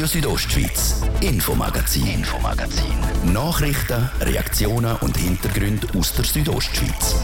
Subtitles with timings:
[0.00, 3.34] Radio Südostschweiz, Infomagazin, Infomagazin.
[3.34, 7.22] Nachrichten, Reaktionen und Hintergründe aus der Südostschweiz.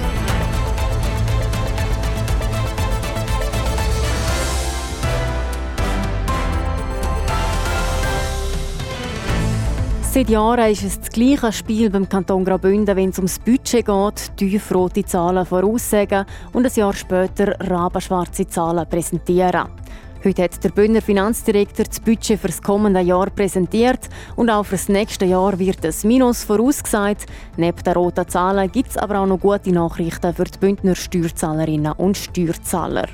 [10.12, 14.36] Seit Jahren ist es das gleiche Spiel beim Kanton Graubünden, wenn es ums Budget geht,
[14.36, 19.85] tiefrote Zahlen voraussagen und ein Jahr später rabenschwarze Zahlen präsentieren.
[20.26, 24.74] Heute hat der Bündner Finanzdirektor das Budget für das kommende Jahr präsentiert und auch für
[24.74, 27.26] das nächste Jahr wird ein Minus vorausgesagt.
[27.56, 31.92] Neben den roten Zahlen gibt es aber auch noch gute Nachrichten für die Bündner Steuerzahlerinnen
[31.92, 33.06] und Steuerzahler.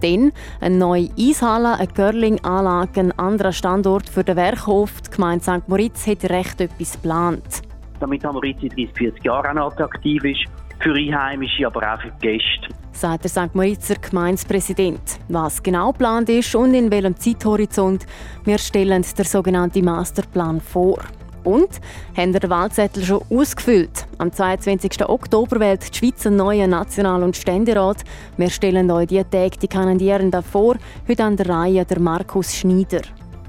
[0.00, 0.30] Dann
[0.60, 5.00] eine neue Eishalle, eine Curling-Anlage, ein anderer Standort für den Werkhof.
[5.00, 5.68] Die Gemeinde St.
[5.68, 7.62] Moritz hat recht etwas geplant.
[7.98, 8.32] Damit St.
[8.32, 10.44] Moritz in 30, 40 Jahren attraktiv ist,
[10.78, 12.85] für Einheimische, aber auch für die Gäste.
[12.96, 13.54] Sagt der St.
[13.54, 15.18] Moritzer Gemeindepräsident.
[15.28, 18.06] Was genau geplant ist und in welchem Zeithorizont,
[18.44, 21.00] wir stellen den sogenannten Masterplan vor.
[21.44, 21.68] Und
[22.16, 24.06] haben den Wahlzettel schon ausgefüllt?
[24.16, 25.06] Am 22.
[25.06, 27.98] Oktober wählt die Schweiz einen neuen National- und Ständerat.
[28.38, 30.76] Wir stellen euch die Tage die Kandidierenden vor.
[31.06, 33.02] Heute an der Reihe der Markus Schneider.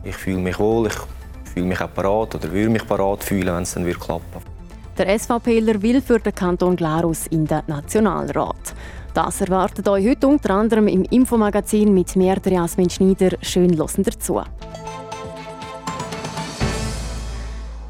[0.03, 3.63] Ich fühle mich wohl, ich fühle mich auch parat oder würde mich parat fühlen, wenn
[3.63, 4.57] es dann klappen würde.
[4.97, 8.73] Der SVPler will für den Kanton Glarus in den Nationalrat.
[9.17, 13.35] Das erwartet euch heute unter anderem im Infomagazin mit mir, der Jasmin Schneider.
[13.41, 14.43] Schön losen dazu.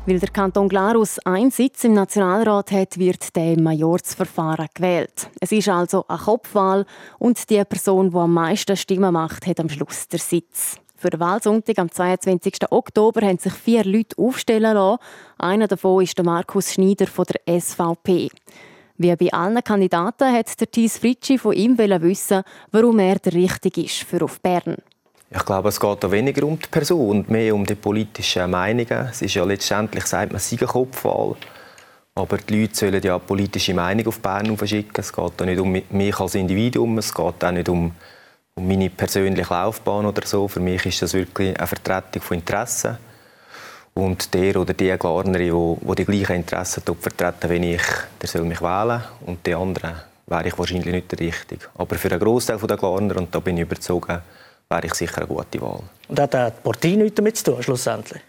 [0.05, 5.30] Weil der Kanton Glarus einen Sitz im Nationalrat hat, wird der im Majorsverfahren gewählt.
[5.42, 6.86] Es ist also eine Kopfwahl
[7.20, 10.78] und die Person, die am meisten Stimmen macht, hat am Schluss den Sitz.
[10.95, 12.72] Für den Wahlsonntag am 22.
[12.72, 15.02] Oktober haben sich vier Leute aufstellen lassen.
[15.38, 18.30] Einer davon ist der Markus Schneider von der SVP.
[19.00, 23.81] Wie bei allen Kandidaten hat der Thies Fritschi von ihm wissen, warum er der Richtige
[23.81, 24.78] ist für auf Bern.
[25.30, 29.09] Ich glaube, es geht da weniger um die Person und mehr um die politischen Meinungen.
[29.12, 31.36] Es ist ja letztendlich, sagt man, Siegenkopfwahl.
[32.16, 34.95] Aber die Leute sollen ja politische Meinung auf Bern verschicken.
[34.98, 37.92] Es geht da nicht um mich als Individuum, es geht auch nicht um,
[38.55, 40.48] um meine persönliche Laufbahn oder so.
[40.48, 42.98] Für mich ist das wirklich eine Vertretung von Interessen.
[43.97, 47.81] Und der oder die Glarnerin, die, die gleichen Interessen vertreten wie ich,
[48.21, 49.02] der soll mich wählen.
[49.25, 49.95] Und die anderen
[50.27, 51.65] wäre ich wahrscheinlich nicht der Richtige.
[51.75, 54.09] Aber für einen Großteil der Glarner, und da bin ich überzeugt,
[54.69, 55.80] wäre ich sicher eine gute Wahl.
[56.09, 58.21] Und hat die Partei nichts damit zu tun, schlussendlich?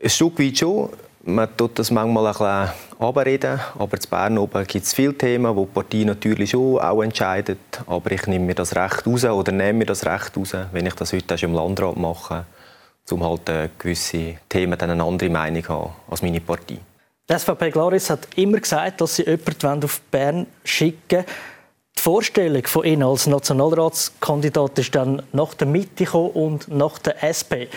[0.00, 0.90] Ein Stück weit schon.
[1.24, 5.56] Man tut das manchmal ein bisschen abreden, aber in Bern oben gibt es viele Themen,
[5.56, 7.58] wo die Partei natürlich schon auch entscheidet.
[7.88, 10.94] Aber ich nehme mir das Recht raus oder nehme mir das Recht raus, wenn ich
[10.94, 12.46] das heute schon im Landrat mache,
[13.12, 16.78] um halt äh, gewisse Themen dann eine andere Meinung zu haben als meine Partei.
[17.28, 21.24] Die SVP Glaris hat immer gesagt, dass sie jemanden auf Bern schicken wollen.
[21.96, 27.68] Die Vorstellung von Ihnen als Nationalratskandidat ist dann nach der Mitte und nach der SP.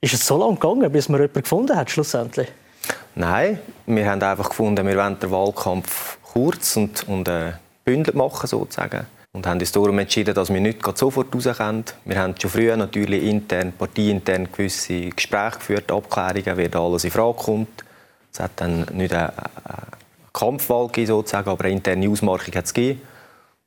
[0.00, 2.48] Ist es so lange gegangen, bis man jemanden gefunden hat, schlussendlich?
[3.14, 7.52] Nein, wir haben einfach gefunden, wir wollen den Wahlkampf kurz und, und äh,
[7.84, 9.06] bündelt machen, sozusagen.
[9.34, 11.84] Und haben uns darum entschieden, dass wir nicht sofort rauskommen.
[12.04, 17.10] Wir haben schon früher natürlich intern, parteiintern gewisse Gespräche geführt, Abklärungen, wie da alles in
[17.10, 17.84] Frage kommt.
[18.30, 19.32] Es hat dann nicht eine,
[20.32, 23.02] Kampfwahl gegeben, sozusagen, aber eine interne Ausmarkung hat es gegeben.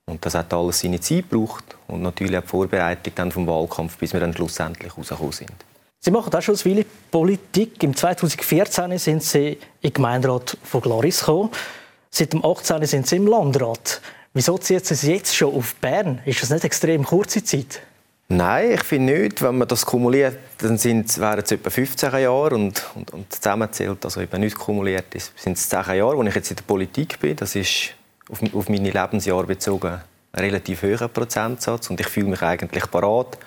[0.05, 3.97] Und das hat alles seine Zeit gebraucht und natürlich auch die Vorbereitung dann vom Wahlkampf,
[3.97, 5.51] bis wir dann schlussendlich rausgekommen sind.
[5.99, 7.81] Sie machen auch schon viele Politik.
[7.81, 11.49] Im 2014 sind Sie den Gemeinderat von Glaris gekommen.
[12.11, 12.85] Seit dem 18.
[12.85, 14.01] sind Sie im Landrat.
[14.35, 16.21] Wieso zieht Sie jetzt schon auf Bern?
[16.25, 17.79] Ist das nicht extrem kurze Zeit?
[18.27, 19.41] Nein, ich finde nicht.
[19.41, 24.19] Wenn man das kumuliert, dann wären es etwa 15 Jahre und, und, und zusammenzählt, also
[24.19, 27.37] eben nicht kumuliert ist, sind es 10 Jahre, wo ich jetzt in der Politik bin.
[27.37, 27.93] Das ist
[28.29, 30.01] auf, auf meine Lebensjahre bezogen
[30.33, 33.37] ein relativ hoher Prozentsatz und ich fühle mich eigentlich parat.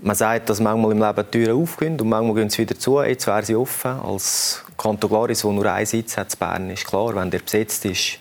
[0.00, 3.02] Man sagt, dass manchmal im Leben Türen aufgehen und manchmal gehen sie wieder zu.
[3.02, 3.90] Jetzt wäre sie offen.
[4.00, 8.18] Als Kanton Glaris, wo nur einen Sitz hat, Bern, ist klar, wenn der besetzt ist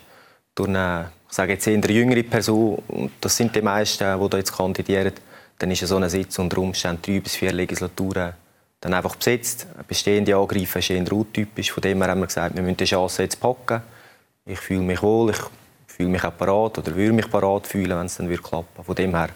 [0.55, 4.55] durch eine, sage jetzt eher jüngere Person, und das sind die meisten, die da jetzt
[4.55, 5.13] kandidieren,
[5.59, 8.33] dann ist so ein Sitz unter Umständen drei bis vier Legislaturen
[8.81, 9.67] dann einfach besetzt.
[9.87, 11.71] Bestehende Angreifen ist eher untypisch.
[11.71, 13.81] Von dem her haben wir gesagt, wir müssen die Chance jetzt packen.
[14.45, 15.37] Ich fühle mich wohl, ich
[15.87, 19.15] fühle mich auch parat oder würde mich parat fühlen, wenn es dann klappen Von dem
[19.15, 19.29] her,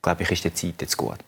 [0.00, 1.18] glaube ich, ist die Zeit jetzt gut.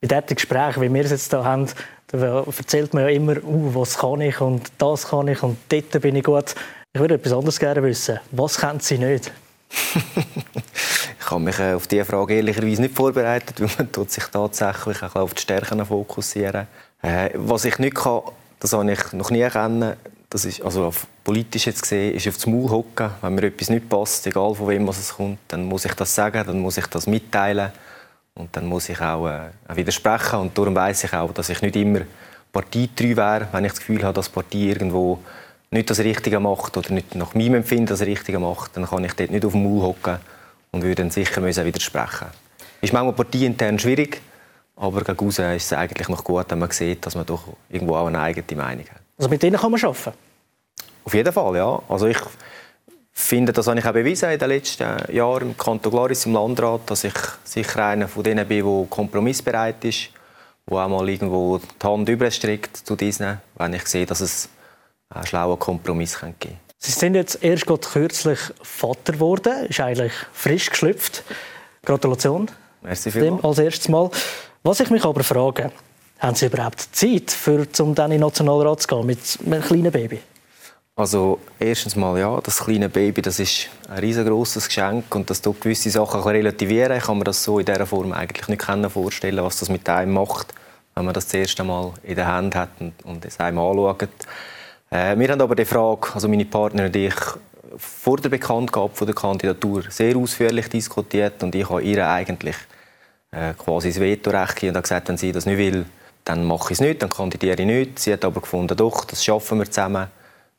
[0.00, 1.66] In diesen Gesprächen, wie wir es jetzt hier haben,
[2.06, 6.00] da erzählt man ja immer, uh, was kann ich und das kann ich und dort
[6.00, 6.54] bin ich gut.
[6.94, 8.18] Ich würde etwas anderes gerne wissen.
[8.30, 9.30] Was können Sie nicht?
[11.20, 15.02] ich habe mich äh, auf diese Frage ehrlicherweise nicht vorbereitet, weil man tut sich tatsächlich
[15.02, 16.66] auch auf die Stärken fokussieren.
[17.02, 18.22] Äh, was ich nicht kann,
[18.58, 19.96] das habe ich noch nie kennen.
[20.30, 20.92] Das ist, also
[21.24, 23.10] politisch jetzt gesehen, ist auf das Maul hocken.
[23.20, 26.42] Wenn mir etwas nicht passt, egal von wem es kommt, dann muss ich das sagen,
[26.46, 27.70] dann muss ich das mitteilen.
[28.34, 30.38] Und dann muss ich auch äh, widersprechen.
[30.38, 32.00] Und darum weiß ich auch, dass ich nicht immer
[32.50, 35.18] parteitreu wäre, wenn ich das Gefühl habe, dass die Partei irgendwo
[35.70, 39.12] nicht das Richtige macht oder nicht nach meinem Empfinden das Richtige macht, dann kann ich
[39.12, 40.18] dort nicht auf dem Maul hocken
[40.70, 42.28] und würde dann sicher müssen widersprechen.
[42.80, 44.20] Ist manchmal parteiintern schwierig,
[44.76, 48.06] aber gegen ist es eigentlich noch gut, wenn man sieht, dass man doch irgendwo auch
[48.06, 49.00] eine eigene Meinung hat.
[49.18, 50.12] Also mit denen kann man arbeiten?
[51.04, 51.82] Auf jeden Fall, ja.
[51.88, 52.18] Also ich
[53.12, 56.82] finde, das habe ich auch bewiesen in den letzten Jahren im Kanton Glaris im Landrat,
[56.86, 57.14] dass ich
[57.44, 60.10] sicher einer von denen bin, der kompromissbereit ist,
[60.70, 64.48] der auch mal irgendwo die Hand überstreckt zu diesen, wenn ich sehe, dass es
[65.10, 66.58] einen schlauen Kompromiss geben kann.
[66.78, 71.24] Sie sind jetzt erst kürzlich Vater geworden, ist eigentlich frisch geschlüpft.
[71.84, 72.48] Gratulation.
[72.82, 73.44] Merci vielmals.
[73.44, 74.10] Als erstes Mal.
[74.62, 75.72] Was ich mich aber frage,
[76.18, 79.90] haben Sie überhaupt Zeit, für, um dann in den Nationalrat zu gehen mit einem kleinen
[79.90, 80.20] Baby?
[80.94, 85.60] Also erstens mal ja, das kleine Baby, das ist ein riesengroßes Geschenk und das tut
[85.60, 86.96] gewisse Sachen relativieren.
[86.96, 90.14] Ich kann mir das so in dieser Form eigentlich nicht vorstellen, was das mit einem
[90.14, 90.52] macht,
[90.96, 94.08] wenn man das das erste Mal in der Hand hat und, und es einem anschaut.
[94.90, 97.14] Äh, wir haben aber die Frage, also meine Partner und ich,
[97.76, 102.56] vor der Bekanntgabe von der Kandidatur sehr ausführlich diskutiert und ich habe ihr eigentlich
[103.30, 105.84] äh, quasi das Vetorecht gegeben und gesagt, wenn sie das nicht will,
[106.24, 107.98] dann mache ich es nicht, dann kandidiere ich nicht.
[107.98, 110.08] Sie hat aber gefunden, doch, das schaffen wir zusammen.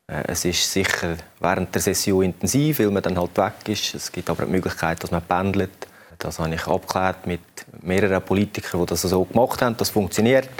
[0.06, 3.94] Äh, es ist sicher während der Session intensiv, weil man dann halt weg ist.
[3.94, 5.88] Es gibt aber die Möglichkeit, dass man pendelt.
[6.18, 7.40] Das habe ich abgeklärt mit
[7.82, 9.76] mehreren Politikern, die das so gemacht haben.
[9.76, 10.50] Das funktioniert.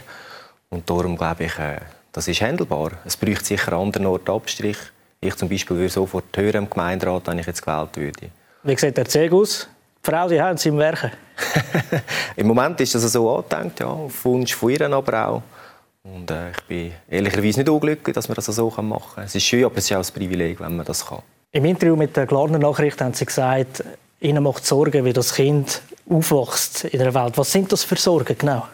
[0.70, 1.80] Und darum glaube ich, äh,
[2.12, 2.92] das ist handelbar.
[3.04, 4.78] Es bräuchte sicher an anderen Orten Abstrich.
[5.20, 8.30] Ich zum Beispiel würde sofort hören im Gemeinderat, wenn ich jetzt gewählt würde.
[8.62, 9.68] Wie sieht der Zeg aus?
[10.04, 11.10] Die Frau, die haben sie im Werken?
[12.36, 15.42] Im Moment ist das so angedenkt, ja, auf Wunsch von ihr aber auch.
[16.02, 19.24] Und äh, ich bin ehrlicherweise nicht unglücklich, dass man das so machen kann.
[19.24, 21.22] Es ist schön, aber es ist auch ein Privileg, wenn man das kann.
[21.52, 23.84] Im Interview mit der Glarner Nachricht haben Sie gesagt,
[24.20, 27.36] Ihnen macht Sorgen, wie das Kind aufwächst in der Welt.
[27.36, 28.66] Was sind das für Sorgen genau?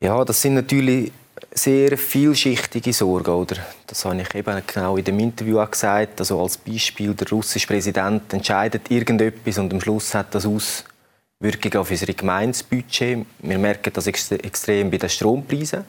[0.00, 1.12] Ja, das sind natürlich
[1.52, 3.30] sehr vielschichtige Sorgen.
[3.30, 3.56] Oder?
[3.86, 6.20] Das habe ich eben genau in dem Interview auch gesagt.
[6.20, 11.90] Also als Beispiel, der russische Präsident entscheidet irgendetwas und am Schluss hat das Auswirkungen auf
[11.90, 13.26] unser Gemeinsbudget.
[13.40, 15.84] Wir merken das extrem bei den Strompreisen,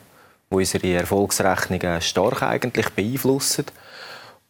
[0.50, 3.66] wo unsere Erfolgsrechnungen stark eigentlich beeinflussen.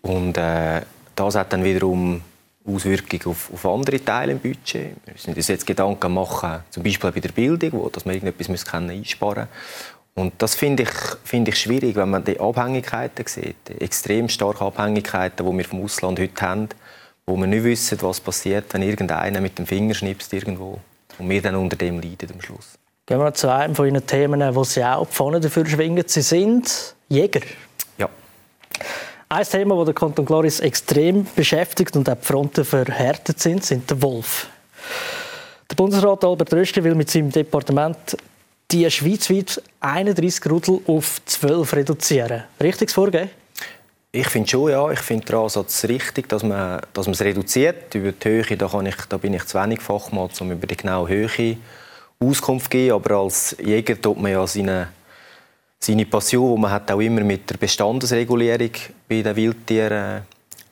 [0.01, 0.81] Und äh,
[1.15, 2.21] das hat dann wiederum
[2.65, 4.95] Auswirkungen auf, auf, andere Teile im Budget.
[5.05, 8.49] Wir müssen uns jetzt Gedanken machen, zum Beispiel bei der Bildung, wo dass wir irgendetwas
[8.73, 9.47] einsparen müssen.
[10.15, 10.89] Und das finde ich,
[11.23, 15.83] find ich schwierig, wenn man die Abhängigkeiten sieht, die extrem starken Abhängigkeiten, die wir vom
[15.83, 16.69] Ausland heute haben,
[17.25, 20.79] wo wir nicht wissen, was passiert, wenn irgendeiner mit dem Finger schnipst irgendwo
[21.17, 22.77] und wir dann unter dem leiden am Schluss.
[23.05, 26.03] Gehen wir zu einem von Ihren Themen, wo Sie auch die dafür schwingen.
[26.05, 27.41] Sie sind Jäger.
[27.97, 28.09] Ja.
[29.29, 33.89] Ein Thema, das der Kanton Gloris extrem beschäftigt und auch die Fronten verhärtet sind, sind
[33.89, 34.47] der Wolf.
[35.69, 38.17] Der Bundesrat Albert Rösti will mit seinem Departement
[38.71, 42.43] die schweizweit 31 Rudel auf 12 reduzieren.
[42.61, 43.29] Richtiges Vorgehen?
[44.11, 44.89] Ich finde schon, ja.
[44.91, 47.93] Ich finde den Ansatz richtig, dass man, dass man es reduziert.
[47.93, 50.77] Über die Höhe da, kann ich, da bin ich zu wenig Fachmann, um über die
[50.77, 51.57] genaue Höhe
[52.19, 52.95] Auskunft zu geben.
[52.95, 54.89] Aber als Jäger tut man ja seine,
[55.79, 58.71] seine Passion, die man hat auch immer mit der Bestandesregulierung
[59.07, 60.23] bei den Wildtieren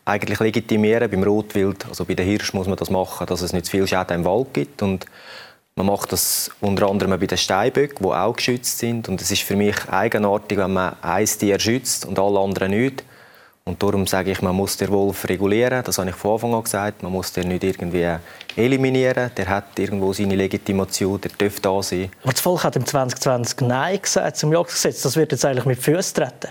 [0.03, 1.09] eigentlich legitimieren.
[1.09, 3.87] Beim Rotwild, also bei den Hirsch muss man das machen, dass es nicht zu viel
[3.87, 4.81] Schäden im Wald gibt.
[4.81, 5.05] Und
[5.77, 9.07] man macht das unter anderem bei den Steinböcken, die auch geschützt sind.
[9.07, 13.03] Und es ist für mich eigenartig, wenn man ein Tier schützt und alle anderen nicht.
[13.63, 15.83] Und darum sage ich, man muss den Wolf regulieren.
[15.83, 17.03] Das habe ich von Anfang an gesagt.
[17.03, 18.11] Man muss den nicht irgendwie
[18.55, 19.29] eliminieren.
[19.37, 22.09] Der hat irgendwo seine Legitimation, der dürfte da sein.
[22.23, 25.03] Aber das Volk hat im 2020 Nein gesagt zum Jagdgesetz.
[25.03, 26.49] Das wird jetzt eigentlich mit Füßen treten.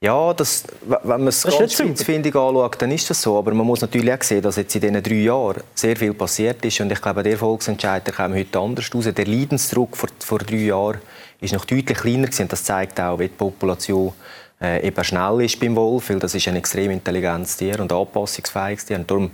[0.00, 3.36] Ja, das, wenn man es ganz spitzfindig anschaut, dann ist das so.
[3.36, 6.64] Aber man muss natürlich auch sehen, dass jetzt in diesen drei Jahren sehr viel passiert
[6.64, 6.80] ist.
[6.80, 9.08] Und ich glaube, der Volksentscheid der kam heute anders raus.
[9.12, 11.00] Der Leidensdruck vor, vor drei Jahren
[11.40, 12.42] ist noch deutlich kleiner gewesen.
[12.42, 14.12] Und das zeigt auch, wie die Population
[14.60, 16.10] äh, eben schnell ist beim Wolf.
[16.10, 18.98] Weil das ist ein extrem intelligentes Tier und anpassungsfähiges Tier.
[18.98, 19.32] Und darum,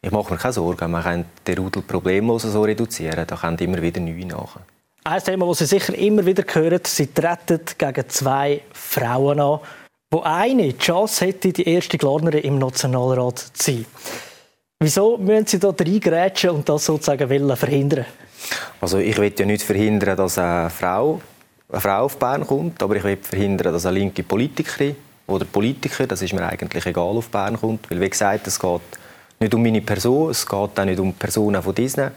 [0.00, 0.90] ich mache mir keine Sorgen.
[0.92, 3.26] Man kann den Rudel problemlos so reduzieren.
[3.26, 4.60] Da kommen immer wieder neue nach.
[5.04, 9.60] Ein Thema, das Sie sicher immer wieder hören, Sie treten gegen zwei Frauen an
[10.16, 13.86] wo eine die Chance hätte, die erste Glarnerin im Nationalrat zu sein.
[14.80, 18.06] Wieso müssen Sie da reingrätschen und das sozusagen verhindern?
[18.80, 21.20] Also ich will ja nicht verhindern, dass eine Frau,
[21.70, 24.96] eine Frau auf Bern kommt, aber ich will verhindern, dass eine linke Politikerin
[25.26, 27.90] oder Politiker, das ist mir eigentlich egal, auf Bern kommt.
[27.90, 28.80] Weil wie gesagt, es geht
[29.38, 32.08] nicht um meine Person, es geht auch nicht um Personen von Disney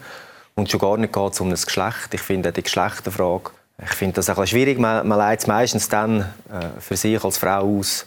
[0.54, 2.14] und schon gar nicht geht es um das Geschlecht.
[2.14, 3.50] Ich finde die Geschlechterfrage
[3.82, 4.78] ich finde das ein schwierig.
[4.78, 8.06] Man, man leitet es meistens dann äh, für sich als Frau aus,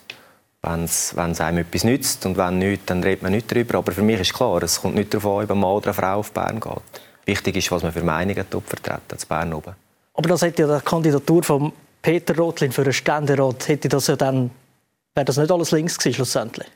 [0.62, 2.26] wenn es einem etwas nützt.
[2.26, 3.80] Und wenn nicht, dann redet man nicht darüber.
[3.80, 5.94] Aber für mich ist klar, es kommt nicht darauf an, ob ein Mann oder eine
[5.94, 7.02] Frau auf Bern geht.
[7.26, 9.76] wichtig ist, was man für Meinungen vertreten, zu Bern oben.
[10.14, 14.16] Aber das hätte ja die Kandidatur von Peter Rotlin für einen Ständerat, hätte das ja
[14.16, 14.52] dann,
[15.16, 16.68] wäre das nicht alles links gewesen, schlussendlich?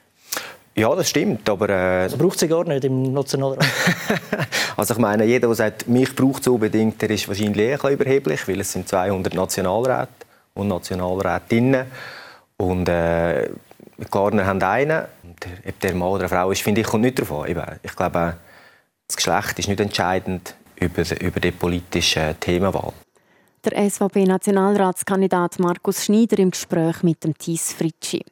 [0.77, 1.69] Ja, das stimmt, aber...
[1.69, 3.65] Äh, das braucht sie gar nicht im Nationalrat.
[4.77, 7.93] also ich meine, jeder, der sagt, mich braucht es unbedingt, der ist wahrscheinlich ein bisschen
[7.93, 10.09] überheblich, weil es sind 200 Nationalräte
[10.53, 11.87] und Nationalrätinnen
[12.57, 13.49] und äh,
[14.11, 15.05] Garner haben einen.
[15.23, 17.47] Und ob der Mann oder eine Frau ist, finde ich, kommt nicht davon.
[17.81, 18.35] Ich glaube,
[19.07, 22.93] das Geschlecht ist nicht entscheidend über, über die politische Themenwahl.
[23.65, 28.23] Der SVP-Nationalratskandidat Markus Schneider im Gespräch mit dem Thies Fritschi.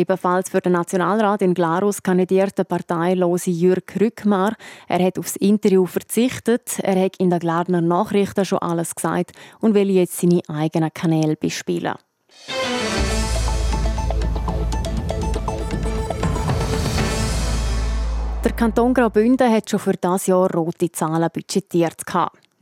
[0.00, 4.56] Ebenfalls für den Nationalrat in Glarus kandidiert der parteilose Jürg Rückmar.
[4.88, 6.78] Er hat aufs Interview verzichtet.
[6.78, 11.36] Er hat in der Glarner Nachrichten schon alles gesagt und will jetzt seine eigenen Kanäle
[11.36, 11.96] bespielen.
[18.42, 22.06] Der Kanton Graubünden hat schon für das Jahr rote Zahlen budgetiert.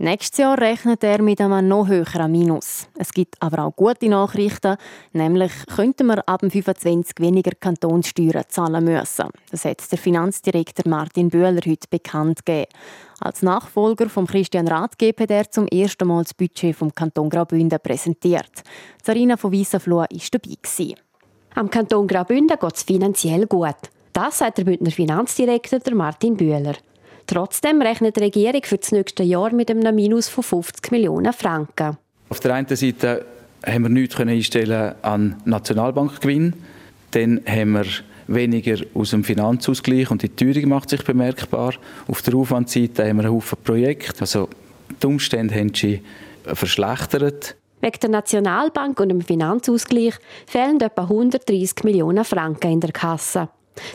[0.00, 2.86] Nächstes Jahr rechnet er mit einem noch höheren Minus.
[2.96, 4.76] Es gibt aber auch gute Nachrichten,
[5.12, 9.26] nämlich könnten wir ab dem 25 weniger Kantonssteuern zahlen müssen.
[9.50, 12.70] Das hat der Finanzdirektor Martin Böhler heute bekannt gegeben.
[13.18, 17.80] Als Nachfolger von Christian Rathgeb hat er zum ersten Mal das Budget vom Kanton Graubünden
[17.82, 18.62] präsentiert.
[19.02, 20.94] Sarina von Wiesenfloh war dabei.
[21.56, 23.90] Am Kanton Graubünden geht es finanziell gut.
[24.12, 26.76] Das sagt der Bündner Finanzdirektor Martin Bühler.
[27.28, 31.98] Trotzdem rechnet die Regierung für das nächste Jahr mit einem Minus von 50 Millionen Franken.
[32.30, 33.26] Auf der einen Seite
[33.66, 36.54] haben wir nichts einstellen an Nationalbankgewinn.
[37.10, 37.84] Dann haben wir
[38.28, 41.74] weniger aus dem Finanzausgleich und die Teuerung macht sich bemerkbar.
[42.06, 44.22] Auf der Aufwandseite haben wir einen Haufen Projekte.
[44.22, 44.48] Also
[45.02, 46.00] die Umstände haben sich
[46.44, 47.56] verschlechtert.
[47.82, 50.14] Wegen der Nationalbank und dem Finanzausgleich
[50.46, 53.50] fehlen etwa 130 Millionen Franken in der Kasse.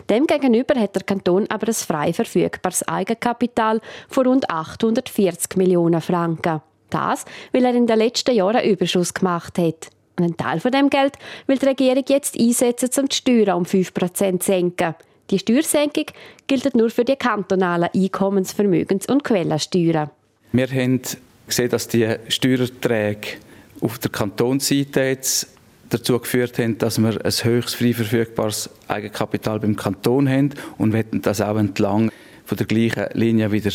[0.08, 6.60] Demgegenüber hat der Kanton aber ein frei verfügbares Eigenkapital von rund 840 Millionen Franken.
[6.90, 9.88] Das, weil er in den letzten Jahren einen Überschuss gemacht hat.
[10.16, 11.14] Und einen Teil von dem Geld
[11.46, 14.94] will die Regierung jetzt einsetzen, um die Steuern um 5% zu senken.
[15.30, 16.06] Die Steuersenkung
[16.46, 20.10] gilt nur für die kantonalen Einkommens-, Vermögens- und Quellensteuern.
[20.52, 21.00] Wir haben
[21.46, 23.38] gesehen, dass die Steuererträge
[23.80, 25.48] auf der Kantonsseite jetzt
[25.94, 31.22] dazu geführt haben, dass wir ein höchst frei verfügbares Eigenkapital beim Kanton haben und hätten
[31.22, 32.10] das auch entlang
[32.44, 33.70] von der gleichen Linie wieder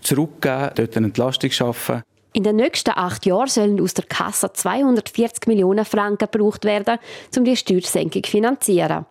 [0.00, 2.02] zurückgeben, dort eine Entlastung schaffen.
[2.34, 6.98] In den nächsten acht Jahren sollen aus der Kasse 240 Millionen Franken gebraucht werden,
[7.36, 9.06] um die Steuersenkung zu finanzieren.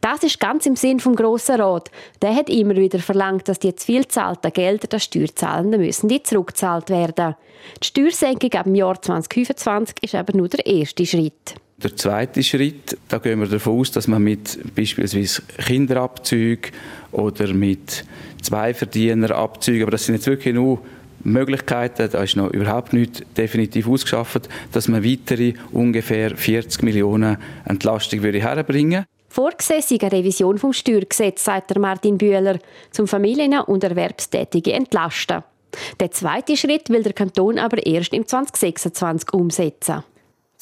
[0.00, 1.90] Das ist ganz im Sinn vom Grossen Rat.
[2.22, 6.22] Der hat immer wieder verlangt, dass die zu viel zahlten Gelder der Steuerzahlenden müssen die
[6.22, 7.34] zurückgezahlt werden.
[7.82, 11.54] Die Steuersenkung ab dem Jahr 2025 ist aber nur der erste Schritt.
[11.84, 16.72] Der zweite Schritt, da gehen wir davon aus, dass man mit beispielsweise Kinderabzügen
[17.12, 18.06] oder mit
[18.40, 20.80] Zweiverdienerabzügen, aber das sind jetzt wirklich nur
[21.24, 27.36] Möglichkeiten, da ist noch überhaupt nicht definitiv ausgeschafft, dass man weitere ungefähr 40 Millionen
[27.66, 32.58] Entlastung würde herbringen Vorgesehen sei eine Revision vom Steuergesetz, sagt Martin Bühler,
[32.92, 35.42] zum Familien- und Erwerbstätige entlasten.
[36.00, 40.04] Der zweite Schritt will der Kanton aber erst im 2026 umsetzen.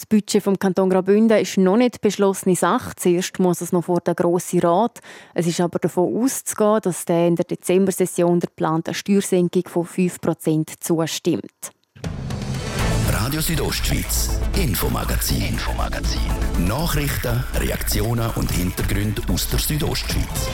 [0.03, 2.91] Das Budget vom Kanton Graubünden ist noch nicht beschlossene Sache.
[2.97, 4.99] Zuerst muss es noch vor der Grossen Rat.
[5.33, 10.73] Es ist aber davon auszugehen, dass der in der Dezember-Session der geplanten Steuersenkung von 5%
[10.81, 11.71] zustimmt.
[13.11, 16.21] Radio Südostschweiz, Infomagazin, Infomagazin.
[16.67, 20.49] Nachrichten, Reaktionen und Hintergründe aus der Südostschweiz.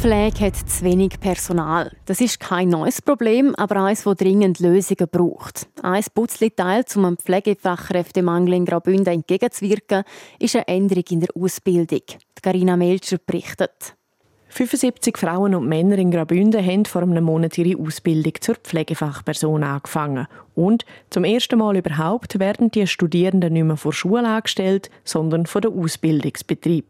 [0.00, 1.90] Pflege hat zu wenig Personal.
[2.06, 5.68] Das ist kein neues Problem, aber eines, das dringend Lösungen braucht.
[5.82, 10.04] Ein Putzli-Teil, um dem Pflegefachkräftemangel in Graubünden entgegenzuwirken,
[10.38, 12.02] ist eine Änderung in der Ausbildung.
[12.40, 13.97] Carina Melcher berichtet.
[14.50, 20.26] 75 Frauen und Männer in Graubünden haben vor einem Monat ihre Ausbildung zur Pflegefachperson angefangen.
[20.54, 25.62] Und zum ersten Mal überhaupt werden die Studierenden nicht mehr vor Schule angestellt, sondern von
[25.62, 26.86] der Ausbildungsbetrieb.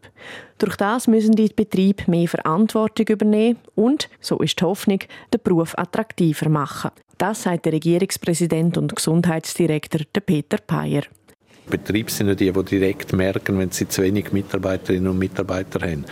[0.57, 4.99] Durch das müssen die Betriebe mehr Verantwortung übernehmen und, so ist die Hoffnung,
[5.33, 6.91] den Beruf attraktiver machen.
[7.17, 11.03] Das sagt der Regierungspräsident und Gesundheitsdirektor Peter Peyer.
[11.69, 16.05] Betriebe sind ja die, die direkt merken, wenn sie zu wenig Mitarbeiterinnen und Mitarbeiter haben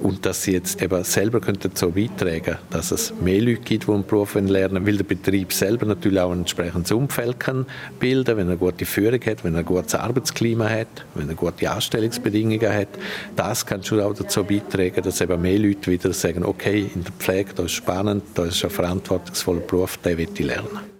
[0.00, 3.92] und dass sie jetzt eben selber könnten so beitragen, dass es mehr Leute gibt, die
[3.92, 7.66] einen Beruf lernen weil der Betrieb selber natürlich auch ein entsprechendes Umfeld kann
[7.98, 11.34] bilden, wenn er eine gute Führung hat, wenn er ein gutes Arbeitsklima hat, wenn er
[11.34, 12.88] gute Anstellungsbedingungen hat.
[13.34, 17.12] Das kann schon auch dazu beitragen, dass eben mehr Leute wieder sagen, okay, in der
[17.12, 20.96] Pflege, das ist spannend, das ist ein verantwortungsvoller Beruf, den will ich lernen.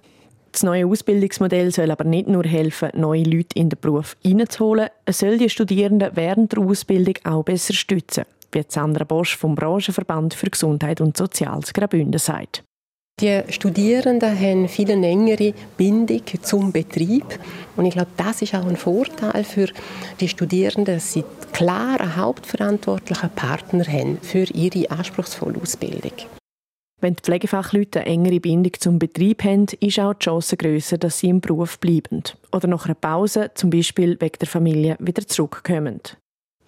[0.53, 5.19] Das neue Ausbildungsmodell soll aber nicht nur helfen, neue Leute in den Beruf hineinzuholen, es
[5.19, 8.25] soll die Studierenden während der Ausbildung auch besser stützen
[8.57, 12.65] wie Sandra Bosch vom Branchenverband für Gesundheit und Soziales Graubünden sagt.
[13.19, 17.25] Die Studierenden haben viel engere Bindung zum Betrieb.
[17.75, 19.69] Und ich glaube, das ist auch ein Vorteil für
[20.21, 26.13] die Studierenden, dass sie klar einen hauptverantwortlichen Partner haben für ihre anspruchsvolle Ausbildung.
[27.01, 31.19] Wenn die Pflegefachleute eine engere Bindung zum Betrieb haben, ist auch die Chance grösser, dass
[31.19, 32.23] sie im Beruf bleiben
[32.53, 36.01] oder nach einer Pause, zum Beispiel wegen der Familie, wieder zurückkommen.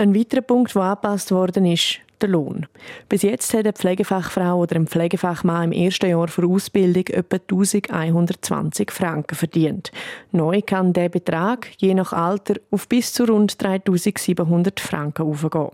[0.00, 2.66] Ein weiterer Punkt, der angepasst worden ist, der Lohn.
[3.08, 8.92] Bis jetzt hat eine Pflegefachfrau oder ein Pflegefachmann im ersten Jahr für Ausbildung etwa 1120
[8.92, 9.90] Franken verdient.
[10.30, 15.70] Neu kann der Betrag je nach Alter auf bis zu rund 3700 Franken aufgehen.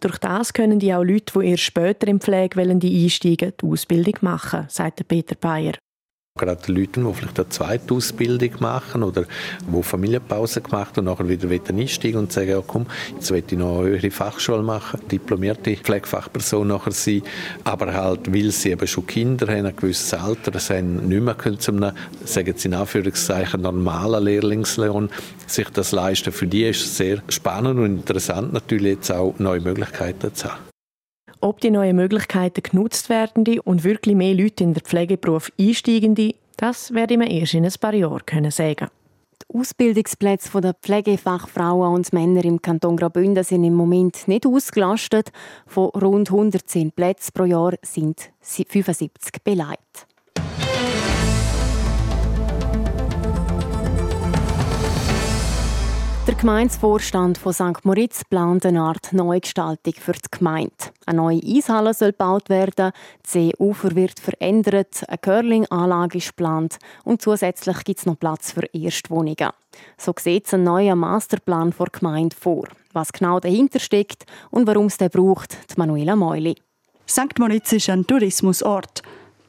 [0.00, 4.66] Durch das können die auch Leute, die erst später in Pflege einsteigen die Ausbildung machen,
[4.68, 5.74] sagt Peter Bayer.
[6.36, 9.22] Gerade Leute, die vielleicht eine zweite Ausbildung machen oder
[9.72, 13.78] die Familienpause gemacht und nachher wieder einsteigen und sagen, ja, komm, jetzt will ich noch
[13.78, 17.22] eine höhere Fachschule machen, diplomierte Pflegefachperson nachher sein,
[17.62, 21.60] aber halt, weil sie eben schon Kinder haben, ein gewisses Alter haben, nicht mehr können
[21.60, 21.78] zum,
[22.24, 25.10] sagen sie in Anführungszeichen, normalen Lehrlingslohn
[25.46, 26.32] sich das leisten.
[26.32, 30.73] Für die ist es sehr spannend und interessant natürlich jetzt auch neue Möglichkeiten zu haben.
[31.44, 36.94] Ob die neuen Möglichkeiten genutzt werden und wirklich mehr Leute in den Pflegeberuf einsteigen, das
[36.94, 38.88] werde ich erst in ein paar Jahren können sagen.
[39.42, 45.32] Die Ausbildungsplätze der Pflegefachfrauen und Männer im Kanton Graubünden sind im Moment nicht ausgelastet.
[45.66, 50.06] Von rund 110 Plätzen pro Jahr sind 75 beleidigt.
[56.44, 57.84] Gemeindevorstand von St.
[57.84, 60.74] Moritz plant eine Art Neugestaltung für die Gemeinde.
[61.06, 67.22] Eine neue Eishalle soll gebaut werden, das Seeufer wird verändert, eine Curling-Anlage ist geplant und
[67.22, 69.52] zusätzlich gibt es noch Platz für Erstwohnungen.
[69.96, 72.68] So sieht ein neuer Masterplan für die Gemeinde vor.
[72.92, 76.56] Was genau dahinter steckt und warum es den braucht, die Manuela Meuli.
[77.08, 77.38] St.
[77.38, 79.00] Moritz ist ein Tourismusort.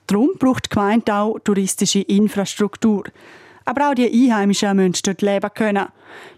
[0.08, 3.04] Darum braucht die Gemeinde auch touristische Infrastruktur.
[3.66, 5.88] Aber auch die Einheimischen müssen dort leben können.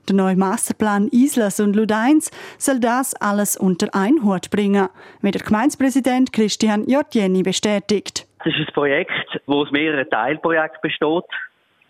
[0.08, 4.88] Der neue Masterplan Islas und Ludeins soll das alles unter einen Hut bringen,
[5.22, 8.26] wie der Gemeindepräsident Christian Jotjeni bestätigt.
[8.46, 11.26] Das ist ein Projekt, das aus mehreren Teilprojekten besteht,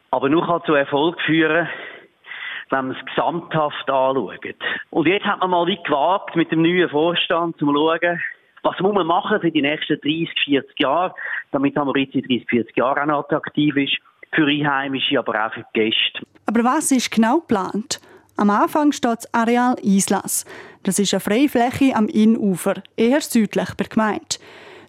[0.10, 1.70] aber nur kann zu Erfolg führen,
[2.72, 4.56] wenn man es gesamthaft anschaut.
[4.90, 8.20] Und jetzt hat man mal wie gewagt, mit dem neuen Vorstand zu schauen,
[8.64, 11.14] was muss man machen für die nächsten 30, 40 Jahre,
[11.52, 13.98] damit Hammeritz in 30, 40 Jahren auch attraktiv ist
[14.34, 16.26] für Einheimische, aber auch für die Gäste.
[16.46, 18.00] Aber was ist genau geplant?
[18.38, 20.46] Am Anfang steht das Areal Islas.
[20.84, 24.38] Das ist eine Freifläche am Innufer, eher südlich der Gemeinde.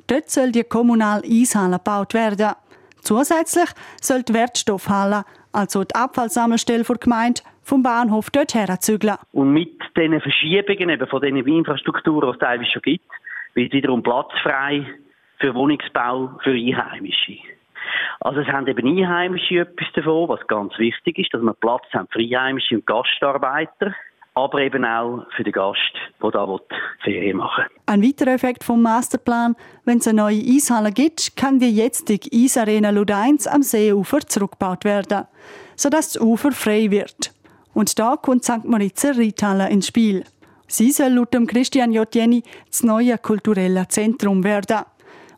[0.07, 2.53] Dort soll die kommunale Eishalle gebaut werden.
[3.01, 3.71] Zusätzlich
[4.01, 9.17] soll die Wertstoffhalle, also die Abfallsammelstelle der Gemeinde, vom Bahnhof dort herzügeln.
[9.33, 13.05] Und mit diesen Verschiebungen eben von diesen Infrastrukturen, die es teilweise schon gibt,
[13.55, 14.87] wird wiederum Platz frei
[15.39, 17.39] für Wohnungsbau für Einheimische.
[18.21, 22.09] Also es haben eben Einheimische etwas davon, was ganz wichtig ist, dass wir Platz haben
[22.11, 23.95] für Einheimische und Gastarbeiter
[24.39, 25.81] aber eben auch für den Gast,
[26.23, 26.47] der da
[27.03, 27.81] Ferien machen will.
[27.87, 32.91] Ein weiterer Effekt vom Masterplan, wenn es eine neue Eishalle gibt, kann die jetzige Eisarena
[32.91, 35.25] Ludeins am Seeufer zurückgebaut werden,
[35.75, 37.33] sodass das Ufer frei wird.
[37.75, 38.65] Und da kommt St.
[38.65, 40.25] Moritzer Reithalle ins Spiel.
[40.69, 44.85] Sie soll laut Christian Jotjeni das neue kulturelle Zentrum werden.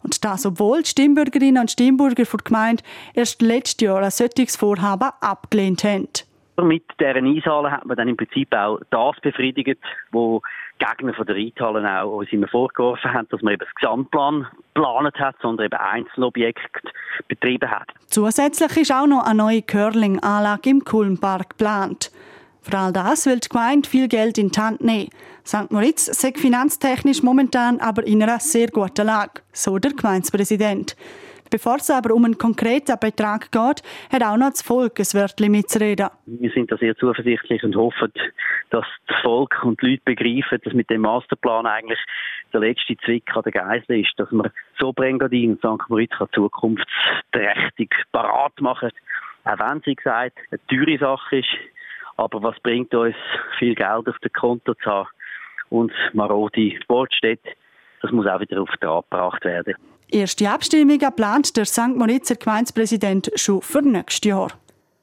[0.02, 2.82] Und das, obwohl die Stimmbürgerinnen und Stimmbürger der Gemeinde
[3.14, 6.08] erst letztes Jahr ein solches Vorhaben abgelehnt haben.
[6.62, 10.42] Mit deren Eishalle hat man dann im Prinzip auch das befriedigt, wo
[10.78, 15.18] Gegner von der Reithallen auch uns immer vorgeworfen haben, dass man eben das Gesamtplan geplant
[15.18, 16.90] hat, sondern eben Einzelobjekte
[17.28, 17.88] betrieben hat.
[18.06, 22.10] Zusätzlich ist auch noch eine neue Curling-Anlage im Kulmpark geplant.
[22.62, 25.08] Für all das will die Gemeinde viel Geld in die Hand nehmen.
[25.46, 25.70] St.
[25.70, 30.96] Moritz sei finanztechnisch momentan aber in einer sehr guten Lage, so der Gemeindepräsident.
[31.50, 35.50] Bevor es aber um einen konkreten Betrag geht, hat auch noch das Volk ein Wörtchen
[35.50, 36.08] mitzureden.
[36.26, 38.12] Wir sind da sehr zuversichtlich und hoffen,
[38.70, 41.98] dass das Volk und die Leute begreifen, dass mit dem Masterplan eigentlich
[42.52, 45.88] der letzte Zwick an der Geisel ist, dass man so Brengadin und St.
[45.88, 48.90] Moritz zukunftsträchtig parat machen
[49.42, 51.48] Auch wenn sie gesagt eine teure Sache ist,
[52.20, 53.16] aber was bringt uns
[53.58, 55.08] viel Geld auf dem Konto zu haben
[55.70, 57.48] und marode Sportstätte,
[58.02, 59.74] das muss auch wieder auf den Tag gebracht werden.
[60.10, 61.96] Erste Abstimmungen plant der St.
[61.96, 64.48] Moritzer Gemeindepräsident schon für nächstes Jahr.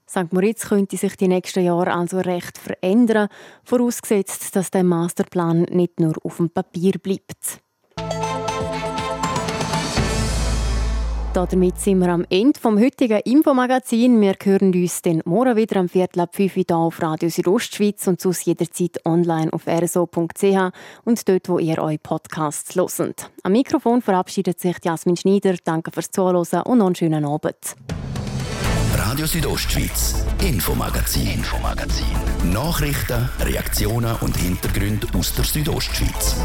[0.07, 0.31] St.
[0.31, 3.29] Moritz könnte sich die nächsten Jahre also recht verändern,
[3.63, 7.61] vorausgesetzt, dass der Masterplan nicht nur auf dem Papier bleibt.
[11.45, 14.19] Damit sind wir am Ende vom heutigen Infomagazin.
[14.19, 18.07] Wir hören uns dann morgen wieder am Viertel ab 5 Uhr hier auf Radio Südostschweiz
[18.07, 20.73] und sonst jederzeit online auf rso.ch
[21.05, 23.29] und dort, wo ihr eure Podcasts hört.
[23.43, 25.55] Am Mikrofon verabschiedet sich Jasmin Schneider.
[25.63, 27.75] Danke fürs Zuhören und noch einen schönen Abend.
[28.95, 32.07] Radio Südostschweiz, Infomagazin, Infomagazin.
[32.51, 36.35] Nachrichten, Reaktionen und Hintergründe aus der Südostschweiz.